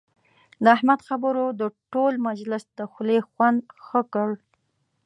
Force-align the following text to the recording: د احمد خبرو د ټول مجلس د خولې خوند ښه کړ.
د 0.63 0.65
احمد 0.75 0.99
خبرو 1.07 1.45
د 1.61 1.63
ټول 1.91 2.13
مجلس 2.27 2.63
د 2.77 2.79
خولې 2.91 3.19
خوند 3.29 3.59
ښه 3.85 4.01
کړ. 4.13 4.29